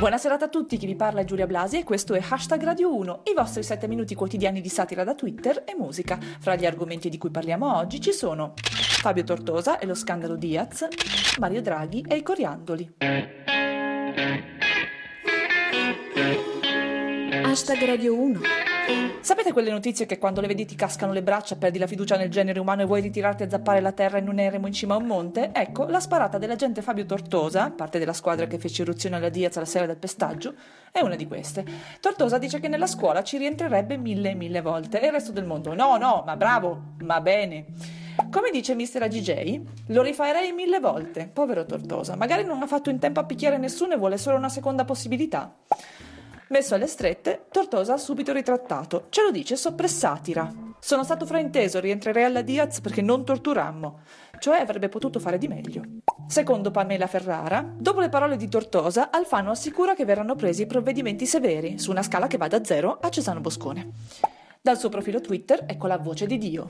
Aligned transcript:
Buona 0.00 0.16
serata 0.16 0.46
a 0.46 0.48
tutti, 0.48 0.78
chi 0.78 0.86
vi 0.86 0.94
parla 0.94 1.20
è 1.20 1.24
Giulia 1.26 1.46
Blasi 1.46 1.76
e 1.76 1.84
questo 1.84 2.14
è 2.14 2.24
Hashtag 2.26 2.62
Radio 2.62 2.96
1, 2.96 3.24
i 3.24 3.34
vostri 3.34 3.62
7 3.62 3.86
minuti 3.86 4.14
quotidiani 4.14 4.62
di 4.62 4.70
satira 4.70 5.04
da 5.04 5.14
Twitter 5.14 5.62
e 5.66 5.74
musica. 5.76 6.18
Fra 6.38 6.56
gli 6.56 6.64
argomenti 6.64 7.10
di 7.10 7.18
cui 7.18 7.28
parliamo 7.28 7.76
oggi 7.76 8.00
ci 8.00 8.12
sono 8.12 8.54
Fabio 8.56 9.24
Tortosa 9.24 9.78
e 9.78 9.84
lo 9.84 9.94
scandalo 9.94 10.36
Diaz, 10.36 10.88
Mario 11.38 11.60
Draghi 11.60 12.02
e 12.08 12.16
i 12.16 12.22
coriandoli. 12.22 12.94
Hashtag 17.44 17.84
Radio 17.84 18.18
1. 18.18 18.40
Sapete 19.22 19.52
quelle 19.52 19.70
notizie 19.70 20.06
che 20.06 20.18
quando 20.18 20.40
le 20.40 20.46
vedi 20.46 20.64
ti 20.64 20.74
cascano 20.74 21.12
le 21.12 21.22
braccia, 21.22 21.54
perdi 21.54 21.78
la 21.78 21.86
fiducia 21.86 22.16
nel 22.16 22.30
genere 22.30 22.58
umano 22.58 22.82
e 22.82 22.84
vuoi 22.86 23.00
ritirarti 23.00 23.42
a 23.42 23.48
zappare 23.50 23.80
la 23.80 23.92
terra 23.92 24.18
in 24.18 24.28
un 24.28 24.38
eremo 24.38 24.66
in 24.66 24.72
cima 24.72 24.94
a 24.94 24.96
un 24.96 25.04
monte? 25.04 25.50
Ecco, 25.52 25.86
la 25.86 26.00
sparata 26.00 26.38
dell'agente 26.38 26.82
Fabio 26.82 27.04
Tortosa, 27.04 27.70
parte 27.70 27.98
della 27.98 28.12
squadra 28.12 28.46
che 28.46 28.58
fece 28.58 28.82
irruzione 28.82 29.16
alla 29.16 29.28
Diaz 29.28 29.56
la 29.56 29.64
sera 29.64 29.86
del 29.86 29.98
pestaggio, 29.98 30.54
è 30.90 31.00
una 31.00 31.16
di 31.16 31.26
queste. 31.28 31.64
Tortosa 32.00 32.38
dice 32.38 32.58
che 32.58 32.68
nella 32.68 32.86
scuola 32.86 33.22
ci 33.22 33.36
rientrerebbe 33.36 33.96
mille 33.96 34.30
e 34.30 34.34
mille 34.34 34.62
volte 34.62 35.00
e 35.00 35.06
il 35.06 35.12
resto 35.12 35.32
del 35.32 35.44
mondo 35.44 35.74
no, 35.74 35.96
no, 35.96 36.24
ma 36.26 36.36
bravo, 36.36 36.94
ma 37.02 37.20
bene. 37.20 37.66
Come 38.30 38.50
dice 38.50 38.74
Mr. 38.74 39.02
AGJ, 39.02 39.60
lo 39.88 40.02
rifarei 40.02 40.52
mille 40.52 40.80
volte. 40.80 41.30
Povero 41.32 41.64
Tortosa, 41.66 42.16
magari 42.16 42.44
non 42.44 42.60
ha 42.62 42.66
fatto 42.66 42.90
in 42.90 42.98
tempo 42.98 43.20
a 43.20 43.24
picchiare 43.24 43.58
nessuno 43.58 43.92
e 43.92 43.96
vuole 43.96 44.18
solo 44.18 44.36
una 44.36 44.48
seconda 44.48 44.84
possibilità. 44.84 45.54
Messo 46.50 46.74
alle 46.74 46.88
strette, 46.88 47.46
Tortosa 47.52 47.94
ha 47.94 47.96
subito 47.96 48.32
ritrattato. 48.32 49.06
Ce 49.10 49.22
lo 49.22 49.30
dice 49.30 49.54
soppressatira. 49.54 50.52
Sono 50.80 51.04
stato 51.04 51.24
frainteso, 51.24 51.78
rientrerei 51.78 52.24
alla 52.24 52.42
Diaz 52.42 52.80
perché 52.80 53.02
non 53.02 53.24
torturammo. 53.24 54.00
Cioè 54.36 54.58
avrebbe 54.58 54.88
potuto 54.88 55.20
fare 55.20 55.38
di 55.38 55.46
meglio. 55.46 55.82
Secondo 56.26 56.72
Pamela 56.72 57.06
Ferrara, 57.06 57.64
dopo 57.76 58.00
le 58.00 58.08
parole 58.08 58.36
di 58.36 58.48
Tortosa, 58.48 59.12
Alfano 59.12 59.52
assicura 59.52 59.94
che 59.94 60.04
verranno 60.04 60.34
presi 60.34 60.66
provvedimenti 60.66 61.24
severi, 61.24 61.78
su 61.78 61.92
una 61.92 62.02
scala 62.02 62.26
che 62.26 62.36
va 62.36 62.48
da 62.48 62.64
zero 62.64 62.98
a 63.00 63.08
Cesano 63.10 63.38
Boscone. 63.38 63.92
Dal 64.60 64.76
suo 64.76 64.88
profilo 64.88 65.20
Twitter 65.20 65.62
ecco 65.68 65.86
la 65.86 65.98
voce 65.98 66.26
di 66.26 66.36
Dio. 66.36 66.68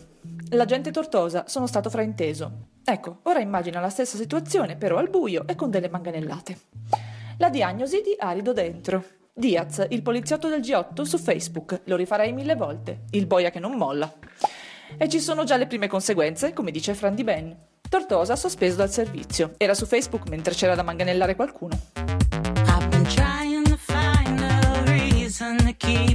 L'agente 0.51 0.91
Tortosa, 0.91 1.45
sono 1.47 1.67
stato 1.67 1.89
frainteso. 1.89 2.67
Ecco, 2.85 3.21
ora 3.23 3.41
immagina 3.41 3.81
la 3.81 3.89
stessa 3.89 4.19
situazione, 4.19 4.77
però 4.77 4.99
al 4.99 5.09
buio 5.09 5.47
e 5.47 5.55
con 5.55 5.71
delle 5.71 5.89
manganellate. 5.89 6.59
La 7.39 7.49
diagnosi 7.49 8.03
di 8.03 8.15
Arido 8.19 8.53
Dentro. 8.53 9.19
Diaz, 9.41 9.87
il 9.89 10.03
poliziotto 10.03 10.49
del 10.49 10.61
G8 10.61 11.01
su 11.01 11.17
Facebook. 11.17 11.81
Lo 11.85 11.97
rifarei 11.97 12.33
mille 12.33 12.55
volte. 12.55 13.05
Il 13.13 13.27
boia 13.27 13.51
che 13.51 13.59
non 13.59 13.73
molla. 13.73 14.13
E 14.99 15.09
ci 15.09 15.19
sono 15.19 15.45
già 15.45 15.57
le 15.57 15.67
prime 15.67 15.89
conseguenze, 15.89 16.53
come 16.53 16.71
dice 16.71 16.93
Fran 16.93 17.15
Di 17.15 17.25
Ben. 17.25 17.57
Tortosa 17.89 18.37
sospeso 18.37 18.77
dal 18.77 18.91
servizio. 18.91 19.55
Era 19.57 19.73
su 19.73 19.87
Facebook 19.87 20.29
mentre 20.29 20.53
c'era 20.53 20.75
da 20.75 20.83
manganellare 20.83 21.35
qualcuno. 21.37 21.77
I've 22.67 22.87
been 22.91 23.05
trying 23.05 23.65
to 23.65 23.77
find 23.79 24.41
a 24.41 24.83
reason 24.85 25.57
to 25.57 25.73
keep 25.79 26.10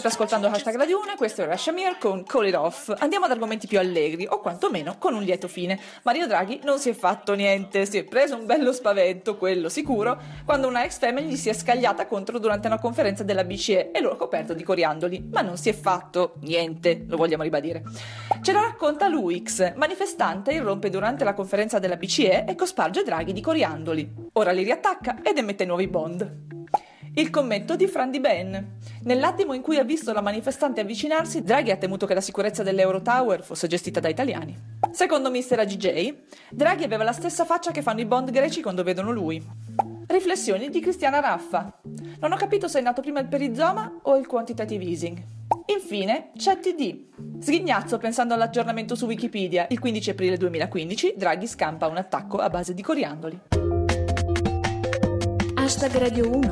State 0.00 0.14
ascoltando 0.14 0.46
Hashtag 0.46 0.76
Radio 0.76 0.98
1 1.00 1.12
e 1.12 1.16
questo 1.16 1.42
è 1.42 1.44
Rashamir 1.44 1.98
con 1.98 2.24
Call 2.24 2.46
It 2.46 2.54
Off. 2.54 2.90
Andiamo 3.00 3.26
ad 3.26 3.32
argomenti 3.32 3.66
più 3.66 3.78
allegri, 3.78 4.26
o 4.26 4.40
quantomeno 4.40 4.96
con 4.96 5.12
un 5.12 5.22
lieto 5.22 5.46
fine. 5.46 5.78
Mario 6.04 6.26
Draghi 6.26 6.60
non 6.64 6.78
si 6.78 6.88
è 6.88 6.94
fatto 6.94 7.34
niente, 7.34 7.84
si 7.84 7.98
è 7.98 8.04
preso 8.04 8.34
un 8.34 8.46
bello 8.46 8.72
spavento, 8.72 9.36
quello 9.36 9.68
sicuro, 9.68 10.18
quando 10.46 10.68
una 10.68 10.84
ex 10.84 10.98
family 10.98 11.28
gli 11.28 11.36
si 11.36 11.50
è 11.50 11.52
scagliata 11.52 12.06
contro 12.06 12.38
durante 12.38 12.66
una 12.66 12.78
conferenza 12.78 13.24
della 13.24 13.44
BCE 13.44 13.90
e 13.90 14.00
lo 14.00 14.12
ha 14.12 14.16
coperto 14.16 14.54
di 14.54 14.62
coriandoli. 14.62 15.28
Ma 15.30 15.42
non 15.42 15.58
si 15.58 15.68
è 15.68 15.74
fatto 15.74 16.36
niente, 16.44 17.04
lo 17.06 17.18
vogliamo 17.18 17.42
ribadire. 17.42 17.82
Ce 18.40 18.52
lo 18.52 18.60
racconta 18.62 19.06
Luix, 19.06 19.74
manifestante 19.74 20.52
irrompe 20.52 20.88
durante 20.88 21.24
la 21.24 21.34
conferenza 21.34 21.78
della 21.78 21.96
BCE 21.96 22.46
e 22.46 22.54
cosparge 22.54 23.02
Draghi 23.02 23.34
di 23.34 23.42
coriandoli. 23.42 24.30
Ora 24.32 24.52
li 24.52 24.62
riattacca 24.62 25.18
ed 25.22 25.36
emette 25.36 25.66
nuovi 25.66 25.88
bond. 25.88 26.59
Il 27.14 27.30
commento 27.30 27.74
di 27.74 27.88
Fran 27.88 28.12
Di 28.12 28.20
Ben. 28.20 28.78
Nell'attimo 29.02 29.52
in 29.52 29.62
cui 29.62 29.78
ha 29.78 29.82
visto 29.82 30.12
la 30.12 30.20
manifestante 30.20 30.80
avvicinarsi, 30.80 31.42
Draghi 31.42 31.72
ha 31.72 31.76
temuto 31.76 32.06
che 32.06 32.14
la 32.14 32.20
sicurezza 32.20 32.62
dell'Eurotower 32.62 33.42
fosse 33.42 33.66
gestita 33.66 33.98
da 33.98 34.08
italiani. 34.08 34.56
Secondo 34.92 35.28
Mr. 35.28 35.58
AGJ, 35.58 36.14
Draghi 36.50 36.84
aveva 36.84 37.02
la 37.02 37.12
stessa 37.12 37.44
faccia 37.44 37.72
che 37.72 37.82
fanno 37.82 38.00
i 38.00 38.06
bond 38.06 38.30
greci 38.30 38.62
quando 38.62 38.84
vedono 38.84 39.10
lui. 39.10 39.44
Riflessioni 40.06 40.70
di 40.70 40.80
Cristiana 40.80 41.18
Raffa. 41.18 41.80
Non 42.20 42.30
ho 42.30 42.36
capito 42.36 42.68
se 42.68 42.78
è 42.78 42.82
nato 42.82 43.00
prima 43.00 43.18
il 43.18 43.26
perizoma 43.26 43.92
o 44.02 44.16
il 44.16 44.28
quantitative 44.28 44.84
easing. 44.84 45.20
Infine, 45.66 46.30
ChatTD. 46.36 47.40
Sghignazzo 47.40 47.98
pensando 47.98 48.34
all'aggiornamento 48.34 48.94
su 48.94 49.06
Wikipedia. 49.06 49.66
Il 49.70 49.80
15 49.80 50.10
aprile 50.10 50.36
2015 50.36 51.14
Draghi 51.16 51.48
scampa 51.48 51.88
un 51.88 51.96
attacco 51.96 52.38
a 52.38 52.48
base 52.48 52.72
di 52.72 52.82
coriandoli. 52.82 53.59
Hashtag 55.70 55.98
Radio 55.98 56.28
1. 56.28 56.50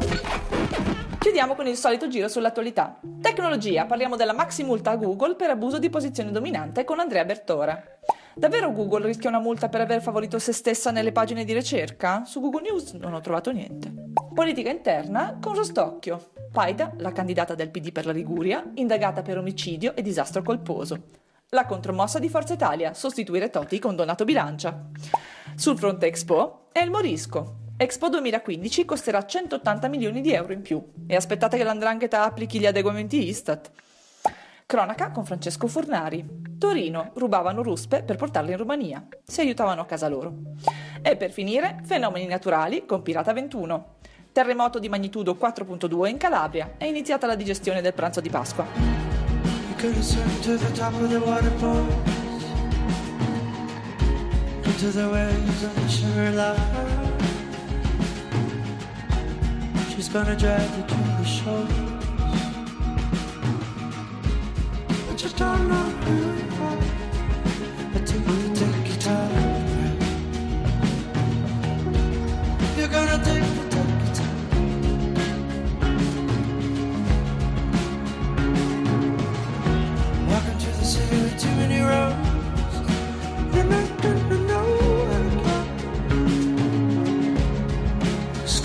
Chiudiamo 1.18 1.56
con 1.56 1.66
il 1.66 1.74
solito 1.74 2.06
giro 2.06 2.28
sull'attualità. 2.28 3.00
Tecnologia, 3.20 3.84
parliamo 3.84 4.14
della 4.14 4.32
maxi 4.32 4.62
multa 4.62 4.92
a 4.92 4.96
Google 4.96 5.34
per 5.34 5.50
abuso 5.50 5.80
di 5.80 5.90
posizione 5.90 6.30
dominante 6.30 6.84
con 6.84 7.00
Andrea 7.00 7.24
Bertora. 7.24 7.82
Davvero 8.32 8.70
Google 8.70 9.06
rischia 9.06 9.28
una 9.28 9.40
multa 9.40 9.68
per 9.68 9.80
aver 9.80 10.02
favorito 10.02 10.38
se 10.38 10.52
stessa 10.52 10.92
nelle 10.92 11.10
pagine 11.10 11.42
di 11.42 11.52
ricerca? 11.52 12.24
Su 12.24 12.38
Google 12.38 12.70
News 12.70 12.92
non 12.92 13.12
ho 13.12 13.20
trovato 13.20 13.50
niente. 13.50 13.92
Politica 14.32 14.70
interna 14.70 15.36
con 15.42 15.56
Rostocchio. 15.56 16.30
Paida, 16.52 16.92
la 16.98 17.10
candidata 17.10 17.56
del 17.56 17.70
PD 17.70 17.90
per 17.90 18.06
la 18.06 18.12
Liguria, 18.12 18.70
indagata 18.74 19.22
per 19.22 19.36
omicidio 19.36 19.96
e 19.96 20.02
disastro 20.02 20.42
colposo. 20.42 21.06
La 21.48 21.66
contromossa 21.66 22.20
di 22.20 22.28
Forza 22.28 22.54
Italia, 22.54 22.94
sostituire 22.94 23.50
Toti 23.50 23.80
con 23.80 23.96
Donato 23.96 24.24
Bilancia. 24.24 24.90
Sul 25.56 25.76
fronte 25.76 26.06
Expo 26.06 26.68
è 26.70 26.78
il 26.78 26.90
Morisco. 26.92 27.66
Expo 27.80 28.08
2015 28.08 28.84
costerà 28.84 29.24
180 29.24 29.86
milioni 29.86 30.20
di 30.20 30.32
euro 30.32 30.52
in 30.52 30.62
più. 30.62 30.84
E 31.06 31.14
aspettate 31.14 31.56
che 31.56 31.62
l'andrangheta 31.62 32.24
applichi 32.24 32.58
gli 32.58 32.66
adeguamenti 32.66 33.28
Istat. 33.28 33.70
Cronaca 34.66 35.12
con 35.12 35.24
Francesco 35.24 35.68
Fornari. 35.68 36.26
Torino 36.58 37.12
rubavano 37.14 37.62
ruspe 37.62 38.02
per 38.02 38.16
portarle 38.16 38.50
in 38.50 38.56
Romania. 38.56 39.06
Si 39.22 39.40
aiutavano 39.42 39.82
a 39.82 39.86
casa 39.86 40.08
loro. 40.08 40.34
E 41.00 41.14
per 41.14 41.30
finire, 41.30 41.78
fenomeni 41.84 42.26
naturali 42.26 42.84
con 42.84 43.00
Pirata 43.00 43.32
21. 43.32 43.98
Terremoto 44.32 44.80
di 44.80 44.88
magnitudo 44.88 45.38
4.2 45.40 46.08
in 46.08 46.16
Calabria. 46.16 46.74
È 46.78 46.84
iniziata 46.84 47.28
la 47.28 47.36
digestione 47.36 47.80
del 47.80 47.94
pranzo 47.94 48.20
di 48.20 48.28
Pasqua. 48.28 48.66
You 56.60 56.97
She's 59.98 60.08
gonna 60.08 60.36
drag 60.36 60.62
you 60.76 60.82
to 60.84 60.94
the 60.94 61.24
shore 61.24 61.66
But 65.08 65.18
you 65.24 65.30
don't 65.30 65.68
know 65.68 65.88
who 66.04 66.14
you 66.38 66.46
are 66.62 66.82
Until 67.96 68.20
you 68.20 68.54
take 68.54 68.86
your 68.90 68.98
time 68.98 69.66
You're 72.76 72.86
gonna 72.86 73.18
take, 73.24 73.42
take 73.74 73.90
your 74.04 74.14
time 74.14 74.38
Welcome 80.28 80.58
to 80.58 80.70
the 80.78 80.84
city 80.84 81.18
with 81.22 81.36
too 81.42 81.54
many 81.56 81.80
roads. 81.80 82.16
You're 83.52 83.64
gonna 83.64 84.38
know 84.46 84.66
where 85.08 85.22
to 85.24 85.30
go. 85.42 85.56
Just 88.42 88.62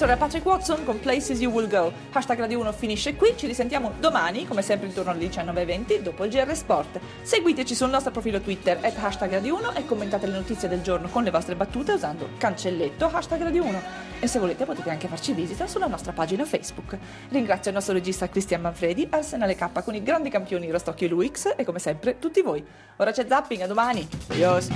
questo 0.00 0.16
era 0.16 0.26
Patrick 0.26 0.46
Watson 0.46 0.84
con 0.84 0.98
Places 0.98 1.40
You 1.40 1.52
Will 1.52 1.68
Go. 1.68 1.92
Hashtag 2.12 2.38
Radio 2.38 2.58
1 2.60 2.72
finisce 2.72 3.16
qui, 3.16 3.34
ci 3.36 3.46
risentiamo 3.46 3.92
domani, 4.00 4.46
come 4.46 4.62
sempre 4.62 4.86
intorno 4.86 5.10
alle 5.10 5.26
19.20, 5.26 5.98
dopo 5.98 6.24
il 6.24 6.30
GR 6.30 6.54
Sport. 6.56 6.98
Seguiteci 7.20 7.74
sul 7.74 7.90
nostro 7.90 8.10
profilo 8.10 8.40
Twitter, 8.40 8.78
at 8.82 8.96
hashtag 8.96 9.32
Radio 9.32 9.56
1 9.56 9.74
e 9.74 9.84
commentate 9.84 10.26
le 10.26 10.38
notizie 10.38 10.70
del 10.70 10.80
giorno 10.80 11.08
con 11.08 11.22
le 11.22 11.30
vostre 11.30 11.54
battute 11.54 11.92
usando 11.92 12.30
cancelletto 12.38 13.10
hashtag 13.12 13.42
Radio 13.42 13.64
1. 13.64 14.09
E 14.22 14.26
se 14.26 14.38
volete 14.38 14.66
potete 14.66 14.90
anche 14.90 15.08
farci 15.08 15.32
visita 15.32 15.66
sulla 15.66 15.86
nostra 15.86 16.12
pagina 16.12 16.44
Facebook. 16.44 16.98
Ringrazio 17.30 17.70
il 17.70 17.76
nostro 17.76 17.94
regista 17.94 18.28
Cristian 18.28 18.60
Manfredi, 18.60 19.08
Arsenale 19.10 19.54
K 19.54 19.82
con 19.82 19.94
i 19.94 20.02
grandi 20.02 20.28
campioni 20.28 20.70
Rostocchio 20.70 21.06
e 21.06 21.10
Luix 21.10 21.54
e 21.56 21.64
come 21.64 21.78
sempre 21.78 22.18
tutti 22.18 22.42
voi. 22.42 22.62
Ora 22.96 23.12
c'è 23.12 23.24
Zapping, 23.26 23.62
a 23.62 23.66
domani. 23.66 24.06
Adios. 24.28 24.68